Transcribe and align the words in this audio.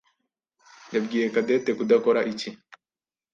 yabwiye 0.93 1.25
Cadette 1.33 1.71
kudakora 1.77 2.19
iki? 2.31 2.49